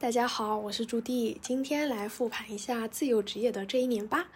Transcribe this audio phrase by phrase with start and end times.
[0.00, 4.28] 大家好，我是朱棣，今天来复盘一下自由职业的这一年吧。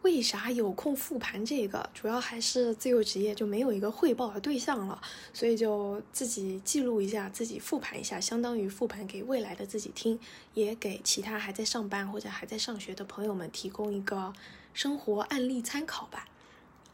[0.00, 1.90] 为啥有空复盘这个？
[1.92, 4.98] 主要还是自由职业就没有一个汇报的对象了，
[5.34, 10.18] 所以就自己记录一下，自己复盘一下，相当于复盘给未来的自己听，
[10.54, 14.32] 也给其他还在上班或者还在上学的朋友们提供一个
[14.72, 16.26] 生活案例参考吧。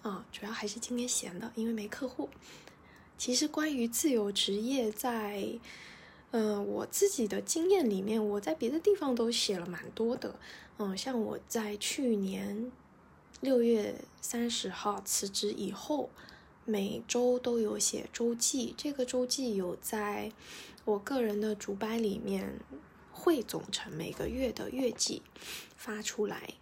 [0.02, 2.28] 啊，主要还是今天闲的，因为没客户。
[3.16, 5.48] 其实关于自由职业，在
[6.32, 10.38] 嗯，我自己的经验里面，我在别的地方都写了蛮多的。
[10.78, 12.70] 嗯，像我在去年
[13.40, 16.10] 六月三十号辞职以后，
[16.64, 18.74] 每周都有写周记。
[18.76, 20.32] 这个周记有在
[20.84, 22.58] 我个人的主板里面
[23.10, 25.22] 汇总成每个月的月记
[25.76, 26.54] 发出来。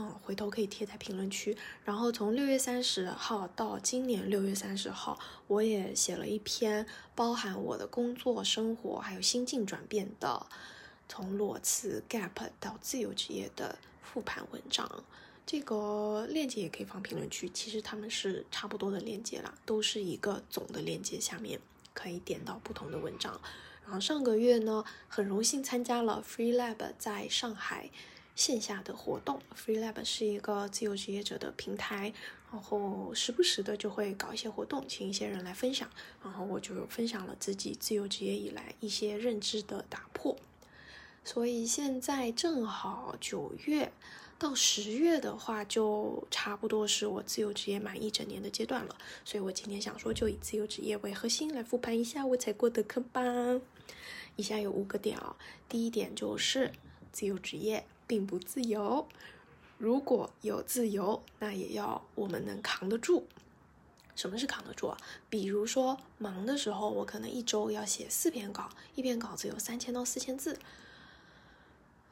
[0.00, 1.56] 嗯，回头可以贴在评论区。
[1.84, 10.46] 然后从六月三十号到今年六月三十号，我也写了一篇包含我的工作、生活还有心境转变的，
[11.08, 12.30] 从裸辞 gap
[12.60, 14.88] 到自由职业的复盘文章。
[15.44, 21.58] 这个链接也可以放评论区，其实他们是差不多的链接啦，都是一个总的链接，下面
[21.92, 23.40] 可以点到不同的文章。
[23.84, 27.90] 然后上个月呢，很荣幸参加了 Free Lab 在上海。
[28.38, 32.14] 线下的活动，Free Lab 是一个自由职业者的平台，
[32.52, 35.90] 然后时不时的就会搞一些活动，请一些人来分享，
[36.22, 40.36] 然后我就分享了自己自由职业以来一些认知的打破。
[41.24, 43.90] 所以现在正好九月
[44.38, 48.96] 到十月的话，就差不多是我自由职业满一整年的阶段了。
[49.24, 53.20] 所以我今天想说，就以自由职业为核心来复盘一下我踩过的坑吧。
[54.36, 55.34] 以下有五个点啊，
[55.68, 56.70] 第一点就是
[57.10, 57.84] 自由职业。
[58.08, 59.06] 并不自由，
[59.78, 63.28] 如果有自由，那也要我们能扛得住。
[64.16, 64.98] 什么是扛得住啊？
[65.30, 70.58] 比如说忙的时候，我可能一周要写四篇稿，一篇稿子有三千到四千字，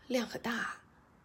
[0.07, 0.77] 量很大。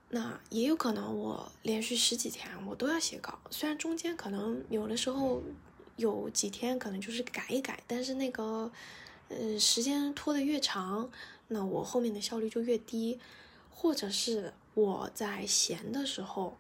[0.09, 5.43] 那也有可能我连续十几天我都要写稿，虽然中间可能有的时候
[5.98, 8.71] 有几天可能就是改一改，但是那个，
[9.30, 11.08] 呃，时间拖得越长，
[11.49, 13.20] 那我后面的效率就越低，
[13.70, 14.52] 或者是。
[14.73, 16.58] 我在闲的时候，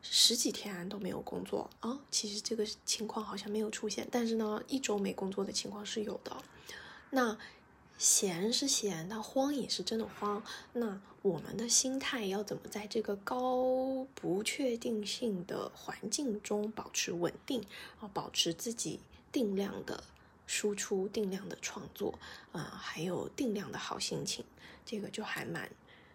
[0.00, 2.00] 十几天都没有工作啊。
[2.10, 6.36] 其实这个情况好像没有出现，但是呢，一周没工作的情况是有的。
[7.10, 7.36] 那
[7.98, 10.42] 闲是闲，那慌也是真的慌。
[10.72, 17.62] 那我们的心态要怎么在这个高不确定性的环境中保持稳定，
[18.00, 18.98] 啊保持自己
[19.30, 20.02] 定量的
[20.46, 22.18] 输出、定量的创作
[22.50, 24.44] 啊，还有定量的好心情，
[24.86, 25.70] 这个就还蛮。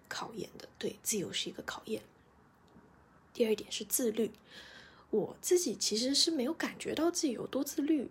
[0.07, 2.01] 考验的，对自由是一个考验。
[3.34, 4.31] 第二点是自律，
[5.12, 8.09] 我自己其实是没有感觉到自己有多自律，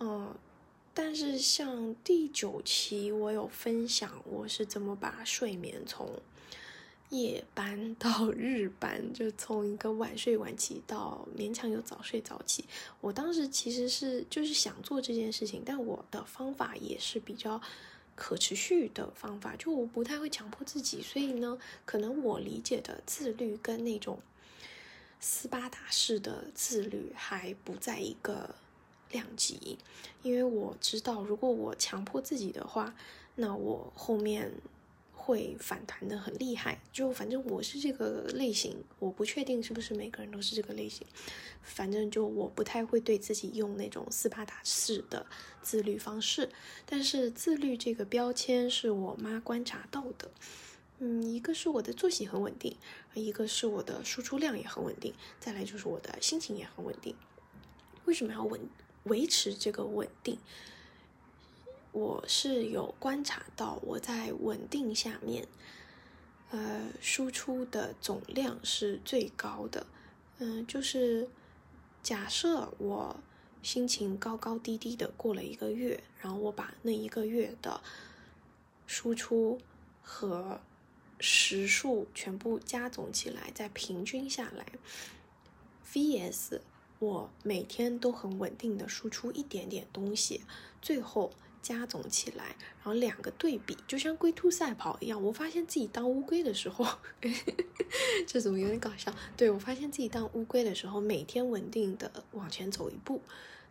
[0.00, 0.34] 嗯，
[0.92, 6.20] 但是像第九期我有分享我是怎么把睡眠从
[7.08, 12.66] 夜班到日班，就从一个晚睡晚起到勉强有早睡早起。
[13.00, 17.58] 我当时其实是就是想做这件事情，但我的方法也是比较。
[18.24, 24.20] 可持续的方法，就我不太会强迫自己，所以呢，可能我理解的自律跟那种
[25.18, 28.54] 斯巴达式的自律还不在一个
[29.10, 29.76] 量级，
[30.22, 32.94] 因为我知道，如果我强迫自己的话，
[33.34, 34.52] 那我后面。
[35.24, 41.06] 会反弹的很厉害，就反正我是这个类型，我不确定是不是每个人都是这个类型，
[41.62, 45.24] 反正就我不太会对自己用那种斯巴达式的
[45.62, 46.50] 自律方式，
[46.84, 50.28] 但是自律这个标签是我妈观察到的，
[50.98, 52.76] 嗯，一个是我的作息很稳定，
[53.14, 57.14] 一个是我的输出量也很稳定，再来就是我的心情也很稳定，
[58.06, 58.60] 为什么要稳
[59.04, 60.36] 维持这个稳定？
[61.92, 65.46] 我是有观察到，我在稳定下面，
[66.50, 69.86] 呃，输出的总量是最高的。
[70.38, 71.28] 嗯，就是
[72.02, 73.20] 假设我
[73.62, 77.82] 心情高高低低的过了一个月，然后我把那一个月的
[78.86, 79.60] 输出
[80.00, 80.62] 和
[81.20, 84.64] 时数全部加总起来，再平均下来
[85.92, 86.60] ，VS
[86.98, 90.42] 我每天都很稳定的输出一点点东西，
[90.80, 91.30] 最后。
[91.62, 95.22] 加总起来，然后两个对比，就像龟兔赛跑一样。
[95.22, 96.84] 我发现自己当乌龟的时候，
[98.26, 99.14] 这怎么有点搞笑？
[99.36, 103.22] 对我发现自己当乌龟的时候，每天稳定的往前走一步，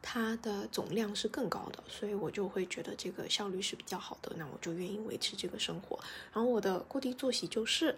[0.02, 6.00] 它的总量是更高的，所以我就会觉得这个效率是比较好的，那我就愿意维持这个生活。
[6.34, 7.96] 然后我的固定作息就是。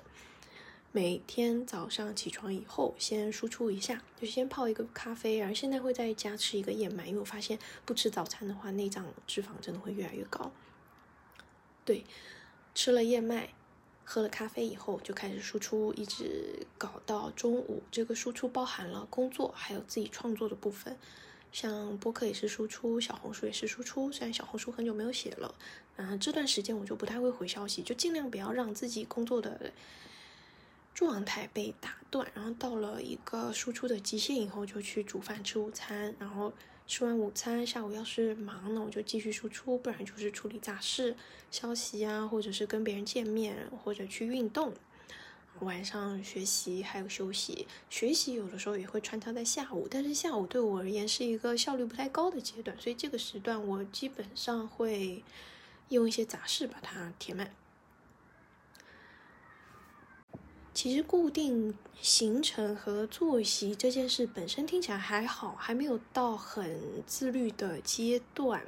[0.95, 10.51] 每天早上起床以后，先输出一下，就先泡一个咖啡，然后现在会在家吃一个燕麦，因为我发现不吃早餐的话，内脏脂肪真的会越来越高。
[11.83, 12.05] 对，
[12.75, 13.49] 吃了燕麦，
[14.05, 17.81] 喝了咖啡以后就开始输出，一直搞到中午。
[17.89, 20.95] 这个输出包含了工作，还有自己创作的部分。
[21.51, 24.11] 像播客也是输出，小红书也是输出。
[24.11, 25.55] 虽然小红书很久没有写了，
[25.95, 29.73] 嗯，这段时间我就不太会回消息，就尽量不要让自己工作的
[30.93, 32.27] 状态被打断。
[32.33, 36.53] 然后到了一个输出的极限以后，就去煮饭吃午餐，然后。
[36.85, 41.15] 吃完午餐，下午要是忙呢，我就继续输出；不然就是处理杂事、
[41.49, 44.73] 消息啊，或者是跟别人见面，或者去运动。
[45.61, 55.23] 晚上学习还有休息，学习有的时候也会穿插在下午，但是下午对我而言是一个效率不太高的阶段，所以这个时段我基本上会
[55.87, 57.49] 用一些杂事把它填满。
[60.83, 66.77] 其实固定行程和作息这件事本身听起来还好，还没有到很
[67.07, 68.61] 自律的阶段。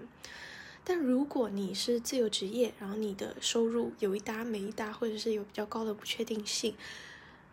[0.85, 6.73] 但如果你是自由职业，然后你的收入有一搭没一搭，或者是有比较高的不确定性，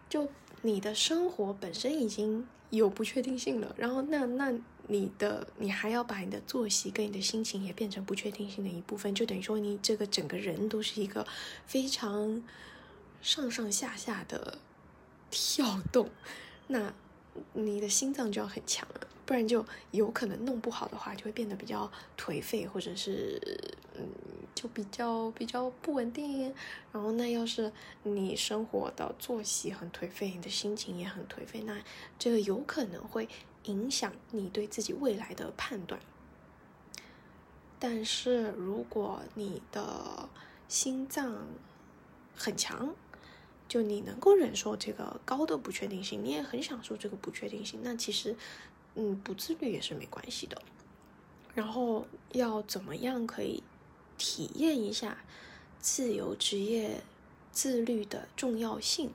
[0.08, 0.28] 就
[0.60, 4.54] 你的生活本身已经有不确定性了，然后那那
[4.86, 11.26] 你的你还要把你的作息跟你的心情也变成不确定性的一部分，就等于说你这个整个人都是一个
[11.66, 12.40] 非常。
[13.22, 14.58] 上上下下的
[15.30, 16.10] 跳动，
[16.66, 16.92] 那
[17.54, 23.40] 你的心脏就要很强了，不然就有可能弄不好的话，就会变得比较颓废，或者是
[23.94, 24.06] 嗯，
[24.54, 26.52] 就比较比较不稳定。
[26.92, 27.72] 然后那要是
[28.02, 31.80] 你生活的作息很颓废，你的心情也很颓废，那
[32.18, 33.28] 这个有可能会
[33.64, 36.00] 影响你对自己未来的判断。
[37.78, 40.28] 但是如果你的
[40.68, 41.46] 心脏
[42.36, 42.94] 很强，
[43.72, 48.36] 就你能够忍受这个高的不确定性，你也很享受这个不确定性，那其实，
[48.96, 50.60] 嗯，不自律也是没关系的。
[51.54, 53.62] 然后要怎么样可以
[54.18, 55.16] 体验一下
[55.80, 57.02] 自由职业
[57.50, 59.10] 自律的重要性？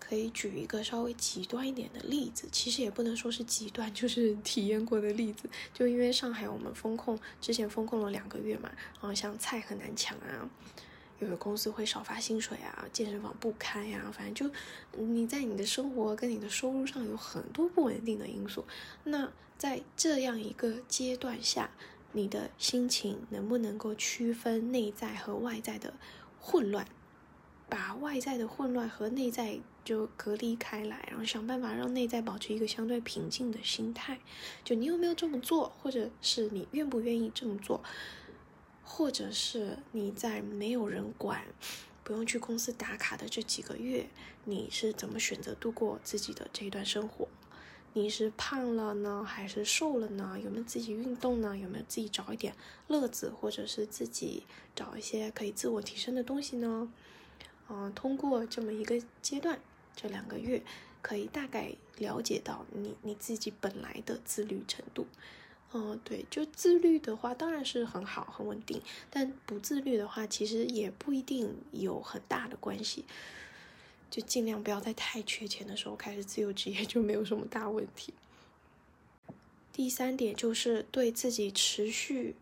[0.00, 5.50] 可以举一个稍微极端一点的例子，其实也不能说是极端，就是 体验过的例子。
[5.74, 10.48] 就因为上海我们风控之前风控了两个月嘛，然后像菜很难抢啊。
[11.18, 14.56] 有的公司会少发薪水啊，健身房不开呀，反正就
[15.02, 18.64] 你在你的生活跟你的收入上有很多不稳定的因素。
[19.04, 21.70] 那在这样一个阶段下，
[22.12, 25.94] 你的心情能不能够区分内在和外在的
[26.38, 26.86] 混乱，
[27.68, 34.18] 把外在的混乱和内在就隔离开来，然后想办法让内在保持一个相对平静的心态？
[34.62, 37.82] 就你有没有这么做，或者是你愿不愿意这么做？
[38.88, 41.44] 或者是你在没有人管、
[42.04, 44.06] 不用去公司打卡的这几个月，
[44.44, 47.28] 你是怎么选择度过自己的这一段生活？
[47.92, 50.38] 你是胖了呢，还是瘦了呢？
[50.42, 51.56] 有没有自己运动呢？
[51.56, 52.54] 有没有自己找一点
[52.86, 54.44] 乐子，或者是自己
[54.74, 56.90] 找一些可以自我提升的东西呢？
[57.68, 59.58] 嗯，通过这么一个阶段，
[59.96, 60.62] 这两个月，
[61.02, 65.06] 可以大概了解到你你自己本来的自律程度。
[65.76, 68.80] 哦，对，就自律的话当然是很好、很稳定，
[69.10, 73.04] 但不自律的话，其实也不一定有很大的关系。
[74.08, 78.14] 就尽量不要在太缺钱的时候开始自由职业，就没有什么大问题。
[79.72, 82.34] 第三点就是对自己持续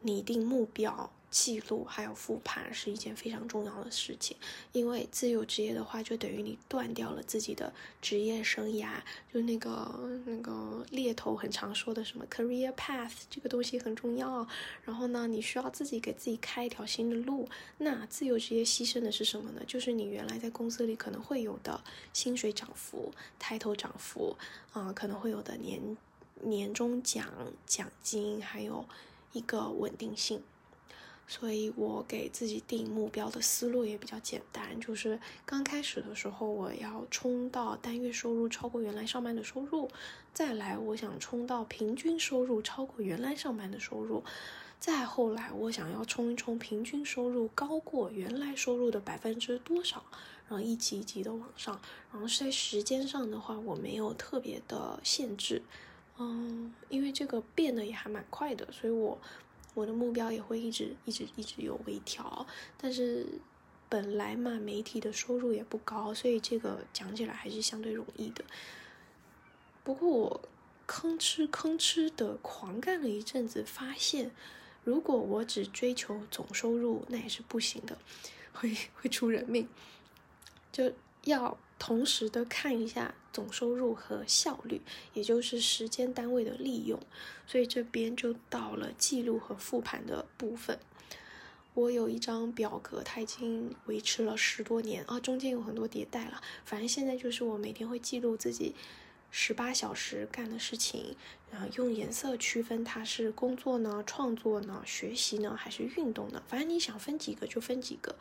[0.00, 1.10] 拟定目标。
[1.30, 4.36] 记录还有复盘是一件非常重要的事情，
[4.72, 9.02] 因为自由职业的话，就等于你断掉了自己的职业生涯，
[9.32, 14.46] 就那个那个猎头很常说的什么 career path 这个东西很重要。
[14.84, 17.48] 然后呢，你需要自己给自己开一条新的路。
[17.76, 19.62] 那自由职业牺牲的是什么呢？
[19.66, 24.36] 就是你原来在公司里可能会有的薪水涨幅、抬头涨幅
[24.72, 25.96] 啊，可能会有的年
[26.42, 27.30] 年终奖
[27.66, 28.86] 奖金，还有
[29.32, 30.42] 一个稳定性。
[31.30, 39.90] 所以我给自己定目标的思路也比较简单，就是刚开始的时候我要冲到单月收入超过原来上班的收入，
[40.32, 44.24] 再来我想冲到平均收入超过原来上班的收入，
[44.80, 50.02] 再后来我想要冲一冲平均收入高过原来收入的百分之多少，
[50.48, 51.78] 然后一级一级的往上，
[52.10, 55.60] 然后在时间上的话我没有特别的限制，
[56.16, 59.18] 嗯，因为这个变得也还蛮快的，所以我。
[59.78, 62.44] 我的目标也会一直一直一直有微调，
[62.76, 63.24] 但是
[63.88, 68.44] 本来嘛，媒体的收入也不高，所以这个讲起来还是相对容易的。
[69.84, 70.40] 不过我
[70.88, 74.32] 吭哧吭哧的狂干了一阵子，发现
[74.82, 77.96] 如果我只追求总收入，那也是不行的，
[78.52, 79.68] 会会出人命，
[80.72, 80.92] 就
[81.24, 81.58] 要。
[81.80, 84.82] 同时的看一下总收入和效率，
[85.14, 86.98] 也就是时间单位的利用，
[87.46, 90.76] 所以这边就到了记录和复盘的部分。
[91.74, 96.42] 我有一张表格，它已经维持了十多年啊，中间有很多迭代了。
[96.64, 98.74] 反正现在就是我每天会记录自己
[99.30, 101.14] 十八小时干的事情，
[101.50, 106.42] 然后用颜色区分它是工作呢、创作呢、学习呢还是运动呢。
[106.46, 108.14] 反正你想分几个就分几个，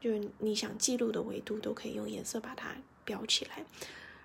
[0.00, 3.64] 就是你想记录的维度都可以用颜色把它标起来。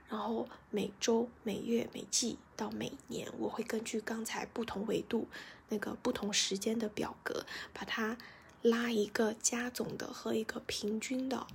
[0.07, 5.27] 然后每周、每月、每季到每年，我会根据刚才不同维度
[5.69, 8.15] 那个不同时间的表格，把它
[8.61, 11.47] 拉一个加总的和一个平均的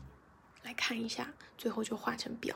[0.63, 2.55] 来看一下，最后就画成表。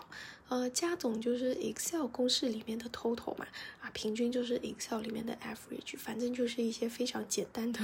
[0.48, 3.46] 呃，加总就是 Excel 公式里面的 total 嘛，
[3.80, 7.80] 啊，平均就是 Excel 里面的 average，反正就是一些非常简单的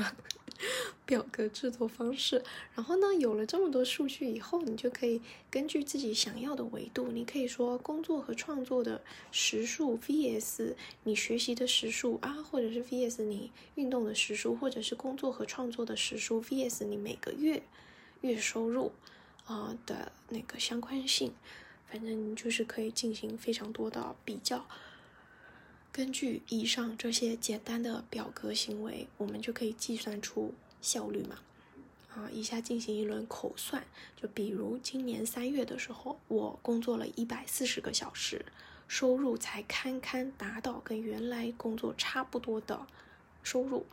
[1.06, 2.44] 表格制作方式。
[2.74, 10.74] 然后呢，有了这么多数据以后，你就可以根据自己想要的维度，你可以说工作和创作的时数 vs
[11.04, 17.62] 你学习的时数啊，或者是 vs 你运动的时数，或者是工作和创作的时数 vs 你每个月
[18.20, 18.92] 月收入
[19.50, 21.34] 啊的那个相关性。
[21.92, 24.64] 反正就是可以进行非常多的比较，
[25.90, 31.40] 根据以上这些简单的表格行为，我们就可以计算出效率嘛。
[32.14, 33.84] 啊，以下进行一轮口算，
[34.16, 38.46] 就比如今年三月的时候，我工作了一百四十个小时，
[38.86, 42.86] 收入才堪堪达到跟原来工作差不多的
[43.42, 43.84] 收入。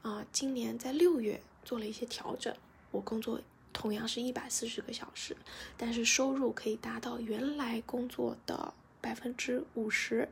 [0.00, 2.56] 啊，今年在六月做了一些调整，
[2.92, 3.42] 我工作。
[3.72, 5.36] 同样是一百四十个小时，
[5.76, 10.28] 但是收入可以达到原来工作的百分之五十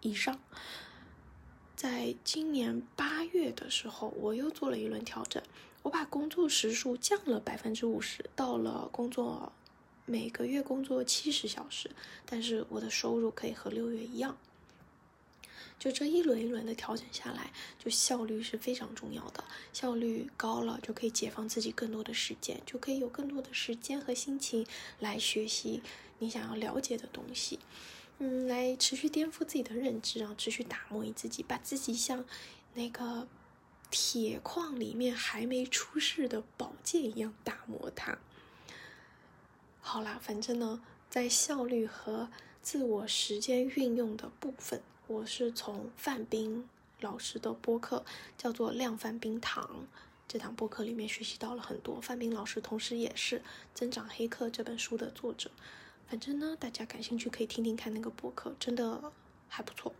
[0.00, 0.38] 以上。
[1.74, 5.42] 在今年八月的时候，我又做了一轮调整，
[5.82, 9.52] 我把工作时数降了百分之五十，到了工作
[10.06, 11.90] 每个月工作七十小时，
[12.24, 14.38] 但是我的收入可以和六月一样。
[15.78, 19.44] 就这一轮一轮的调整下来，就效率是非常重要的。
[19.72, 24.66] 效率高了，就可以解放自己更多的时间，就可以有更多的时间和心情
[24.98, 25.82] 来学习
[26.18, 27.58] 你想要了解的东西，
[28.18, 32.24] 嗯，来持续颠覆自己的认知，然后持续打磨你自己，把自己像
[32.72, 33.28] 那个
[33.90, 38.18] 铁矿里面还没出世的宝剑一样打磨它。
[39.80, 42.30] 好啦，反正呢，在效率和
[42.62, 44.82] 自我时间运用的部分。
[45.08, 46.68] 我是从范冰
[47.00, 48.04] 老师的播客
[48.36, 49.62] 叫做《量贩冰糖》
[50.26, 52.00] 这堂播客里面学习到了很多。
[52.00, 53.38] 范冰老师同时也是
[53.72, 55.48] 《增长黑客》这本书的作者。
[56.08, 59.12] 反正呢，大家感兴趣可以听听看那个播客，真的
[59.48, 59.94] 还不错。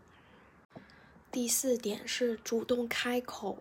[1.31, 3.59] 第四点是主动开口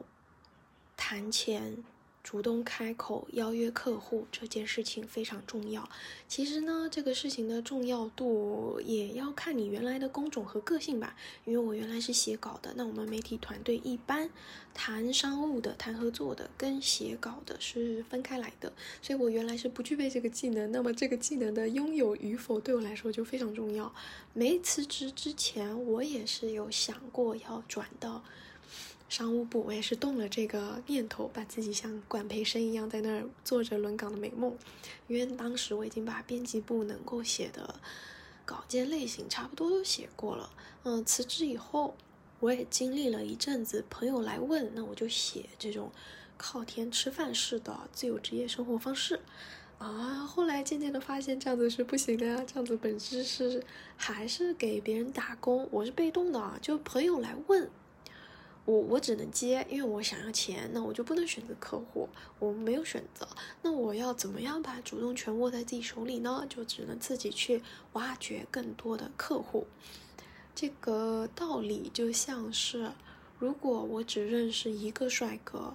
[0.96, 1.84] 谈钱。
[2.26, 5.88] 主动开口邀约客户这件事情非常重要。
[6.26, 11.14] 其实呢，这个事情的重要度也要看你原来的工种和个性吧。
[11.44, 14.28] 因为我原来是写稿的，那我们媒体团队一般
[14.74, 20.72] 谈商务的、谈合作的跟写稿的是分开来的，所以我原来是不具备这个技能。
[20.72, 23.94] 那么这个技能的拥有与否对我来说就非常重要。
[24.32, 28.24] 没辞职之前，我也是有想过要转到。
[29.08, 34.56] 商务部，我也是动了这个念头，把自己像管培生一样在那儿做着轮岗的美梦。
[35.06, 37.74] 因为当时我已经把编辑部能够写的
[38.44, 40.50] 稿件类型差不多都写过了。
[40.82, 41.94] 嗯，辞职以后，
[42.40, 45.92] 我也经历了一阵子，朋友来问，那我就写这种
[46.36, 49.20] 靠天吃饭式的自由职业生活方式。
[49.78, 53.62] 啊，后来渐渐的发现这样子是不行的呀，这样子本质是
[53.96, 57.70] 还是给别人打工，我是被动的，就朋友来问。
[58.66, 62.08] 我我只能接，因为我想要钱，那我就不能选择客户，
[62.40, 63.26] 我没有选择。
[63.62, 66.44] 那我要怎么样把主动权握在自己手里呢？
[66.50, 69.68] 就只能自己去挖掘更多的客户。
[70.52, 72.90] 这个道理就像是，
[73.38, 75.74] 如果我只认识一个帅哥，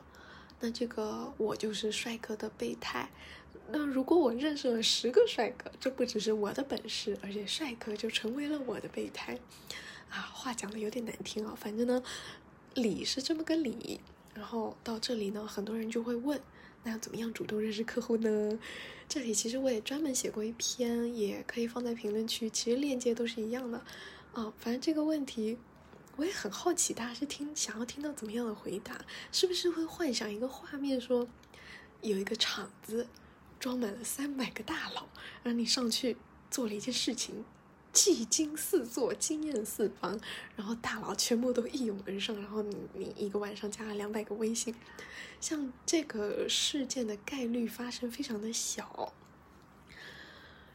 [0.60, 3.10] 那这个我就是帅哥的备胎。
[3.70, 9.40] 那如果我认识了十个帅哥，这不只是我的本事，而且帅哥就成为了我的备胎。
[10.10, 12.04] 啊，话讲的有点难听啊，反正呢。
[12.76, 14.00] 理是这么个理，
[14.34, 16.40] 然后到这里呢，很多人就会问，
[16.84, 18.60] 那要怎么样主动认识客户呢？
[19.10, 23.78] 这里其实我也专门写过一篇，也可以放在评论区，其实链接都是一样的，
[24.34, 25.58] 啊，反正这个问题
[26.16, 29.04] 我也很好奇，大家是听想要听到怎么样的回答？
[29.32, 31.28] 是不是会幻想一个画面，说
[32.02, 33.06] 有一个场子
[33.60, 35.08] 装满了三百个大佬，
[35.44, 36.16] 让你上去
[36.50, 37.44] 做了一件事情。
[37.94, 40.20] 技惊四座，惊艳四方，
[40.56, 44.74] 然后大佬全部都一涌而上，然后你你一个晚上加了两百个微信，
[45.40, 49.14] 像这个事件的概率发生非常的小。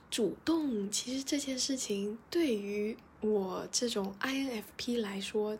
[0.09, 5.59] 主动，其实这件事情对于我这种 INFP 来说，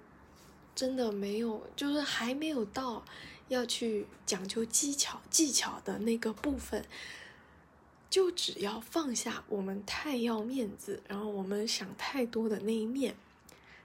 [0.75, 3.05] 真的没有，就是还没有到
[3.49, 6.85] 要去讲究技巧技巧的那个部分，
[8.17, 13.15] 就只要放下我们太要面子，然后我们想太多的那一面，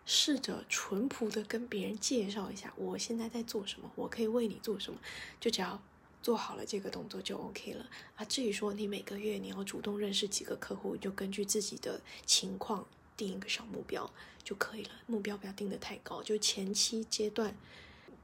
[0.06, 4.98] 试着淳朴的跟别人介绍一下我现在在做什么，我可以为你做什么，
[5.42, 5.78] 就只要
[6.24, 7.86] 做好了这个动作就 OK 了
[8.16, 8.24] 啊。
[8.24, 14.10] 至于说你每个月你要主动认识几个客户，就根据自己的情况定一个小目标
[14.46, 17.54] 就可以了，目标不要定的太高，就前期阶段。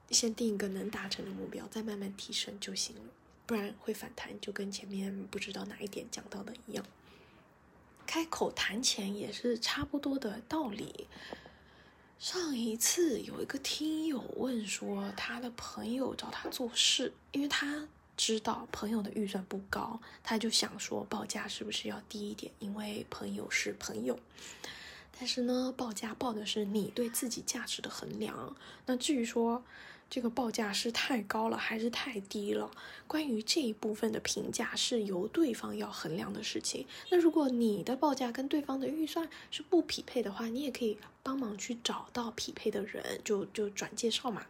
[0.10, 3.02] 先定一个能达成的目标，再慢慢提升就行了，
[3.48, 6.86] 不然会反弹，就跟前面不知道哪一点讲到的一样。
[8.06, 11.08] 开口谈钱也是差不多的道理。
[12.20, 17.88] 上一次有一个听友问说，他的朋友找他做事，因为他
[18.18, 24.20] 知道朋友的预算不高，他就想说报价是不是要低一点，因为朋友是朋友。
[25.20, 28.56] 但是呢，报价报的是你对自己价值的衡量。
[28.86, 29.64] 那至于说，
[30.10, 32.72] 这个报价是太高了还是太低了？
[33.08, 36.86] 关于这一部分的评价是由对方要衡量的事情。
[37.10, 44.46] 那如果你的报价跟对方的预算是不匹配的话，你也可以帮忙去找到匹配的人，就就转介绍嘛。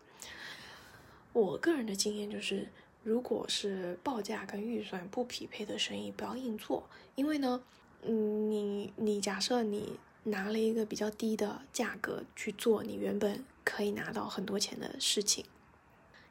[1.33, 2.69] 我个人的经验就是，
[3.03, 7.61] 如果是报价跟预算不匹配的生意，不要硬做，因为呢，
[8.03, 9.97] 嗯，你你假设你
[10.27, 13.43] 拿了一个比较低的价格去做，你原本。
[13.69, 15.43] 可以拿到很多钱的事情，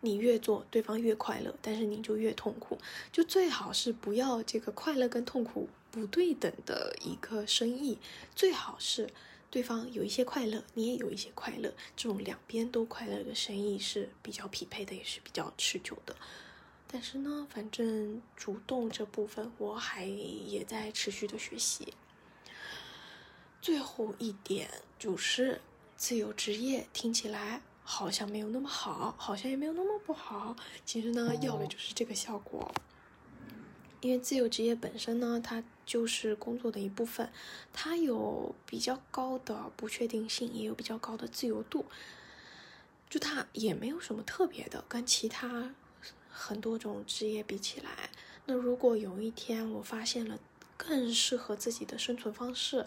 [0.00, 2.78] 你越做对方越快乐，但是你就越痛苦。
[3.12, 7.98] 就最好是不要这个快乐跟痛苦不对等的一个生意，
[8.34, 9.10] 最好是
[9.50, 16.16] 对方有一些快乐，你也有一些快乐，这种两边都快乐的生意是比较匹配的，也是比较持久的。
[16.90, 21.92] 但是呢，反正主动这部分我还也在持续的学习。
[23.66, 25.60] 最后一点就是。
[25.96, 30.54] 自由职业听起来好像没有那么好，好像也没有那么不好。
[30.84, 32.72] 其实呢，要的就是这个效果。
[34.02, 37.32] 因为自由职业本身呢，它就是工作的一部分，
[37.72, 41.86] 它有比较高的不确定性，也有比较高的自由度。
[43.10, 45.74] 就它也没有什么特别的，跟其他
[46.30, 48.10] 很多种职业比起来。
[48.44, 50.38] 那如果有一天我发现了
[50.76, 52.86] 更适合自己的生存方式，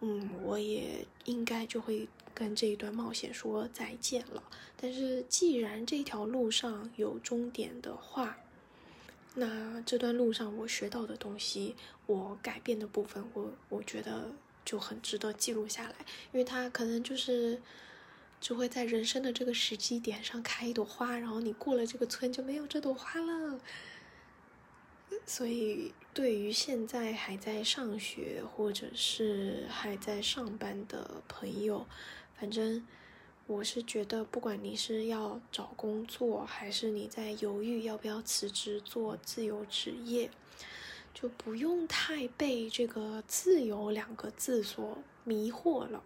[0.00, 2.08] 嗯，我也应该就会。
[2.34, 4.40] 跟这一段冒险说再见了。
[4.80, 8.38] 但是既然这条路上有终点的话，
[9.34, 11.74] 那这段路上我学到的东西，
[12.06, 14.30] 我改变的部分，我我觉得
[14.64, 15.96] 就很值得记录下来，
[16.30, 17.60] 因为它可能就是
[18.40, 23.60] 只会在人生的这个时机点上开一朵花，然后你过了这个村就没有这朵花了。
[25.26, 31.86] 所以，对于现在还在上学或者是还在上班的朋友，
[32.36, 32.84] 反正
[33.46, 40.28] 我是觉得，不管你是要找工作，还是你在犹豫要不要辞职做自由职业，
[41.14, 46.02] 就不用太被这个“自由”两个字所迷惑了，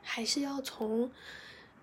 [0.00, 1.10] 还是要从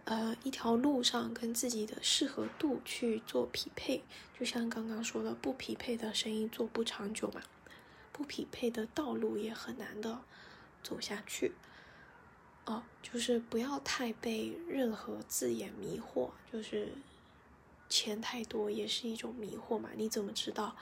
[0.05, 4.03] 呃一条路上跟自己的适合度去做匹配。
[4.39, 7.41] 就像刚刚说的，不匹配的生意做不长久嘛，
[8.11, 10.21] 不匹配的道路也很难的
[10.81, 11.53] 走下去。
[12.65, 16.93] 哦，就是不要太被任何字眼迷惑，就是
[17.87, 19.89] 钱太多也是一种迷惑嘛。
[19.95, 20.75] 你怎么知道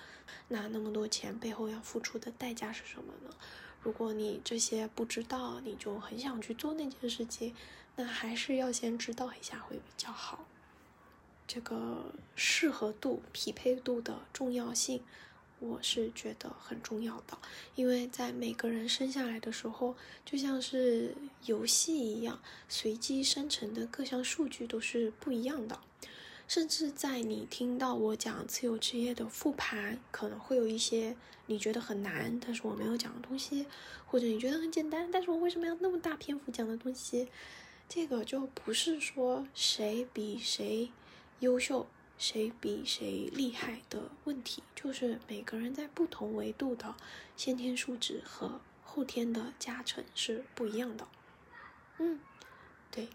[0.47, 3.35] 拿那么多钱背后要付出的代价是什么呢？
[3.83, 7.53] 如果你这些不知道，你就很想去做那件事情，
[7.95, 10.45] 那还是要先知道一下会比较好。
[11.47, 15.03] 这个适合度、匹配度的重要性。
[15.59, 17.37] 我是觉得很重要的，
[17.75, 25.79] 因为在每个人生下来的时候，就像是游戏一样，随机生成的各项数据都是不一样的。
[26.49, 33.65] 甚至在你听到我讲自由职业的复盘，可能会有一些你觉得很难，但是我没有讲的东西，
[34.05, 37.29] 或者你觉得很简单，但是我为什么要那么大篇幅讲的东西？
[37.87, 40.91] 这个就不是说谁比谁
[41.39, 41.87] 优秀。
[42.15, 46.95] 谁比谁厉害的问题，就是每个人在不同维度的
[47.35, 51.07] 先天素质和后天的加成是不一样的。
[51.97, 52.21] 嗯，
[52.91, 53.09] 对，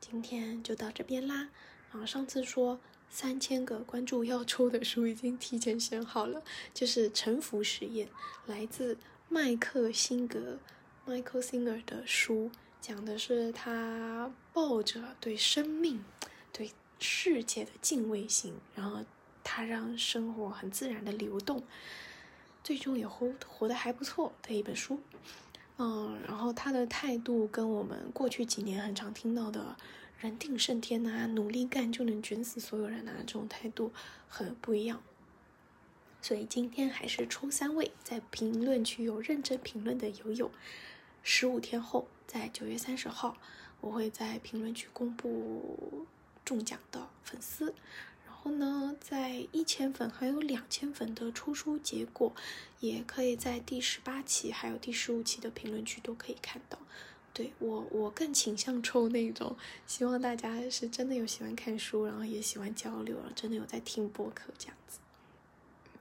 [0.00, 1.50] 今天就到这边啦。
[1.92, 6.42] 然后上次说三千个关注要抽的书已经提前选好了，
[6.74, 8.08] 就是《沉浮实验》，
[8.46, 10.58] 来自麦克辛格
[11.06, 12.50] （Michael Singer） 的书，
[12.82, 16.04] 讲的是他抱着对生命。
[16.52, 19.02] 对世界的敬畏心，然后
[19.42, 21.64] 他让生活很自然的流动，
[22.62, 25.00] 最终也活活得还不错的一本书。
[25.78, 29.76] 嗯，然后他的态度跟我们过去几年很常听到的
[30.18, 33.90] 人定胜天呐，努力干就能卷死所有人呐，这种态度
[34.28, 35.02] 很不一样。
[36.20, 40.50] 所以今天还是抽三位，在评论区有认真评论的友友，
[41.22, 43.36] 十五天后，在九月三十号，
[43.80, 46.06] 我会在评论区公布
[46.44, 47.74] 中奖的粉丝。
[48.26, 52.32] 然后呢，在一千粉还有两千粉的出书结果，
[52.80, 56.78] 也可以在第十八期还有第十五期的评论区都可以看到。
[57.34, 64.98] 对我，我更倾向抽那种，希望大家是真的有喜欢看书，然后也喜欢交流，真的有在听播客这样子。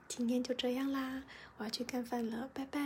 [0.07, 1.23] 今天就这样啦，
[1.57, 2.79] 我要去干饭了，拜拜。